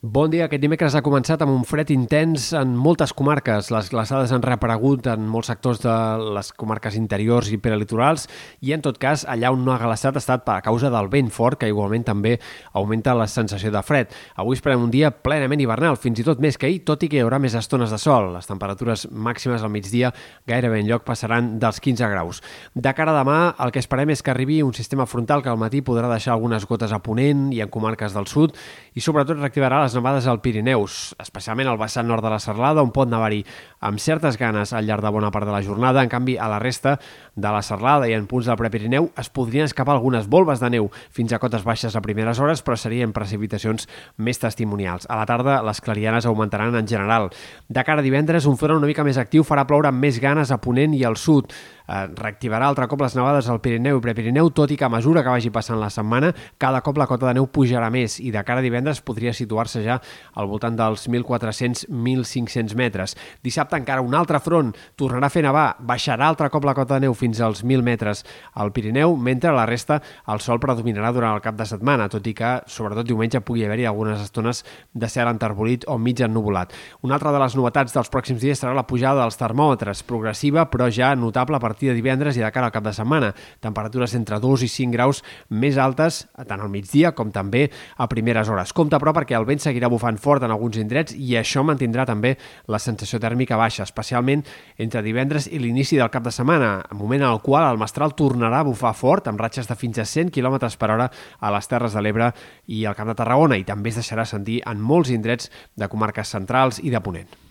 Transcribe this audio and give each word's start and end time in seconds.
Bon 0.00 0.30
dia. 0.30 0.44
Aquest 0.46 0.62
dimecres 0.62 0.94
ha 0.94 1.00
començat 1.02 1.40
amb 1.42 1.50
un 1.50 1.64
fred 1.66 1.88
intens 1.90 2.52
en 2.54 2.70
moltes 2.78 3.10
comarques. 3.18 3.66
Les 3.74 3.88
glaçades 3.90 4.30
han 4.30 4.44
reaparegut 4.44 5.08
en 5.10 5.24
molts 5.26 5.48
sectors 5.50 5.80
de 5.82 5.94
les 6.36 6.52
comarques 6.54 6.94
interiors 6.94 7.48
i 7.50 7.56
prelitorals 7.58 8.28
i, 8.62 8.70
en 8.76 8.84
tot 8.84 9.00
cas, 9.02 9.24
allà 9.26 9.50
on 9.50 9.64
no 9.66 9.72
ha 9.74 9.78
glaçat 9.82 10.14
ha 10.14 10.22
estat 10.22 10.44
per 10.46 10.60
causa 10.62 10.86
del 10.94 11.10
vent 11.10 11.32
fort, 11.34 11.58
que 11.58 11.66
igualment 11.66 12.06
també 12.06 12.36
augmenta 12.78 13.16
la 13.18 13.26
sensació 13.26 13.72
de 13.74 13.82
fred. 13.82 14.14
Avui 14.38 14.54
esperem 14.54 14.84
un 14.84 14.92
dia 14.94 15.10
plenament 15.10 15.64
hivernal, 15.64 15.98
fins 15.98 16.22
i 16.22 16.28
tot 16.28 16.38
més 16.38 16.54
que 16.54 16.70
ahir, 16.70 16.78
tot 16.86 17.02
i 17.02 17.10
que 17.10 17.18
hi 17.18 17.24
haurà 17.26 17.42
més 17.42 17.58
estones 17.58 17.90
de 17.90 17.98
sol. 17.98 18.30
Les 18.36 18.46
temperatures 18.46 19.08
màximes 19.10 19.66
al 19.66 19.74
migdia 19.74 20.12
gairebé 20.46 20.78
en 20.78 20.92
lloc 20.92 21.02
passaran 21.10 21.56
dels 21.58 21.82
15 21.82 22.12
graus. 22.14 22.40
De 22.72 22.94
cara 22.94 23.16
a 23.16 23.18
demà, 23.18 23.40
el 23.66 23.74
que 23.74 23.82
esperem 23.82 24.14
és 24.14 24.22
que 24.22 24.30
arribi 24.30 24.62
un 24.62 24.78
sistema 24.78 25.10
frontal 25.10 25.42
que 25.42 25.50
al 25.50 25.58
matí 25.58 25.82
podrà 25.82 26.06
deixar 26.14 26.36
algunes 26.38 26.70
gotes 26.70 26.94
a 26.94 27.02
Ponent 27.02 27.48
i 27.50 27.64
en 27.66 27.74
comarques 27.74 28.14
del 28.14 28.30
sud 28.30 28.54
i, 28.94 29.02
sobretot, 29.02 29.42
reactivarà 29.42 29.82
les 29.87 29.87
nevades 29.96 30.26
al 30.26 30.40
Pirineus, 30.44 31.14
especialment 31.22 31.68
al 31.70 31.78
vessant 31.80 32.08
nord 32.08 32.24
de 32.24 32.32
la 32.32 32.40
Serlada, 32.42 32.82
on 32.84 32.90
pot 32.92 33.08
nevar-hi 33.08 33.44
amb 33.84 34.00
certes 34.02 34.36
ganes 34.40 34.72
al 34.72 34.84
llarg 34.88 35.04
de 35.04 35.12
bona 35.14 35.30
part 35.30 35.46
de 35.46 35.54
la 35.54 35.62
jornada. 35.62 36.02
En 36.02 36.10
canvi, 36.12 36.36
a 36.36 36.48
la 36.50 36.58
resta 36.58 36.96
de 37.36 37.52
la 37.54 37.62
Serlada 37.62 38.08
i 38.08 38.16
en 38.16 38.26
punts 38.26 38.50
del 38.50 38.58
Prepirineu 38.58 39.10
es 39.16 39.30
podrien 39.30 39.68
escapar 39.68 39.94
algunes 39.94 40.28
volves 40.28 40.60
de 40.60 40.70
neu 40.74 40.90
fins 41.14 41.32
a 41.32 41.38
cotes 41.38 41.64
baixes 41.64 41.96
a 41.96 42.02
primeres 42.04 42.40
hores, 42.42 42.64
però 42.66 42.76
serien 42.76 43.14
precipitacions 43.16 43.88
més 44.16 44.42
testimonials. 44.42 45.06
A 45.08 45.16
la 45.20 45.26
tarda, 45.30 45.62
les 45.62 45.80
clarianes 45.80 46.26
augmentaran 46.26 46.74
en 46.76 46.88
general. 46.88 47.30
De 47.68 47.84
cara 47.84 48.02
a 48.02 48.06
divendres, 48.06 48.46
un 48.46 48.58
front 48.58 48.76
una 48.76 48.90
mica 48.90 49.06
més 49.06 49.18
actiu 49.18 49.46
farà 49.46 49.66
ploure 49.68 49.88
amb 49.88 50.02
més 50.02 50.20
ganes 50.20 50.52
a 50.52 50.60
Ponent 50.60 50.94
i 50.98 51.04
al 51.04 51.16
sud. 51.16 51.52
Eh, 51.88 52.06
reactivarà 52.12 52.66
altre 52.68 52.84
cop 52.84 53.00
les 53.00 53.14
nevades 53.16 53.46
al 53.48 53.62
Pirineu 53.64 53.96
i 53.96 54.02
Prepirineu, 54.04 54.50
tot 54.52 54.68
i 54.68 54.76
que 54.76 54.84
a 54.84 54.90
mesura 54.92 55.22
que 55.24 55.32
vagi 55.32 55.48
passant 55.48 55.78
la 55.80 55.88
setmana, 55.88 56.34
cada 56.60 56.82
cop 56.84 56.98
la 57.00 57.06
cota 57.08 57.30
de 57.30 57.38
neu 57.38 57.46
pujarà 57.48 57.88
més 57.88 58.18
i 58.20 58.28
de 58.34 58.42
cara 58.44 58.60
a 58.60 58.64
divendres 58.64 59.00
podria 59.00 59.32
situar-se 59.32 59.80
ja 59.86 59.96
al 60.36 60.50
voltant 60.50 60.76
dels 60.76 61.06
1.400-1.500 61.08 62.76
metres. 62.76 63.16
Dissabte 63.42 63.80
encara 63.80 64.04
un 64.04 64.12
altre 64.18 64.40
front 64.44 64.74
tornarà 65.00 65.30
a 65.30 65.32
fer 65.32 65.46
nevar, 65.46 65.78
baixarà 65.80 66.28
altre 66.28 66.50
cop 66.52 66.66
la 66.68 66.74
cota 66.76 66.98
de 66.98 67.06
neu 67.06 67.16
fins 67.16 67.40
als 67.40 67.64
1.000 67.64 67.86
metres 67.86 68.24
al 68.52 68.72
Pirineu, 68.76 69.16
mentre 69.16 69.54
la 69.56 69.64
resta 69.64 70.02
el 70.28 70.44
sol 70.44 70.60
predominarà 70.60 71.14
durant 71.16 71.38
el 71.38 71.42
cap 71.44 71.56
de 71.56 71.64
setmana, 71.68 72.10
tot 72.12 72.26
i 72.28 72.36
que, 72.36 72.52
sobretot 72.68 73.08
diumenge, 73.08 73.40
pugui 73.40 73.64
haver-hi 73.64 73.88
algunes 73.88 74.20
estones 74.26 74.60
de 74.92 75.08
cel 75.08 75.32
enterbolit 75.32 75.88
o 75.88 75.96
mig 75.96 76.20
ennubulat. 76.20 76.76
Una 77.00 77.16
altra 77.16 77.32
de 77.32 77.40
les 77.40 77.56
novetats 77.56 77.96
dels 77.96 78.12
pròxims 78.12 78.44
dies 78.44 78.60
serà 78.60 78.76
la 78.76 78.84
pujada 78.84 79.24
dels 79.24 79.40
termòmetres, 79.40 80.04
progressiva 80.04 80.68
però 80.68 80.92
ja 80.92 81.14
notable 81.16 81.56
a 81.56 81.64
partir 81.78 81.92
de 81.92 81.94
divendres 81.94 82.36
i 82.36 82.42
de 82.42 82.50
cara 82.50 82.66
al 82.66 82.72
cap 82.74 82.82
de 82.82 82.92
setmana. 82.92 83.30
Temperatures 83.62 84.16
entre 84.18 84.40
2 84.42 84.64
i 84.66 84.68
5 84.68 84.90
graus 84.96 85.22
més 85.48 85.78
altes 85.78 86.24
tant 86.48 86.58
al 86.58 86.72
migdia 86.72 87.12
com 87.14 87.30
també 87.30 87.68
a 87.96 88.08
primeres 88.10 88.50
hores. 88.50 88.72
Compte 88.74 88.98
però 88.98 89.14
perquè 89.14 89.38
el 89.38 89.46
vent 89.46 89.62
seguirà 89.62 89.86
bufant 89.86 90.18
fort 90.18 90.42
en 90.42 90.50
alguns 90.50 90.80
indrets 90.82 91.14
i 91.14 91.36
això 91.38 91.62
mantindrà 91.62 92.04
també 92.08 92.34
la 92.66 92.82
sensació 92.82 93.22
tèrmica 93.22 93.56
baixa, 93.56 93.86
especialment 93.86 94.42
entre 94.76 95.04
divendres 95.06 95.46
i 95.46 95.62
l'inici 95.62 96.00
del 96.00 96.10
cap 96.10 96.26
de 96.26 96.34
setmana, 96.34 96.82
moment 96.90 97.22
en 97.22 97.30
el 97.30 97.42
qual 97.46 97.70
el 97.70 97.78
mestral 97.78 98.16
tornarà 98.18 98.64
a 98.64 98.66
bufar 98.66 98.96
fort 98.98 99.30
amb 99.30 99.38
ratxes 99.38 99.70
de 99.70 99.78
fins 99.78 100.02
a 100.02 100.08
100 100.08 100.34
km 100.34 100.58
per 100.74 100.90
hora 100.90 101.12
a 101.38 101.52
les 101.54 101.70
Terres 101.70 101.94
de 101.94 102.02
l'Ebre 102.02 102.32
i 102.66 102.86
al 102.86 102.98
Camp 102.98 103.12
de 103.12 103.20
Tarragona 103.22 103.60
i 103.60 103.68
també 103.68 103.94
es 103.94 104.02
deixarà 104.02 104.26
sentir 104.26 104.64
en 104.66 104.82
molts 104.82 105.14
indrets 105.14 105.52
de 105.76 105.86
comarques 105.86 106.34
centrals 106.34 106.82
i 106.82 106.90
de 106.90 107.04
Ponent. 107.04 107.47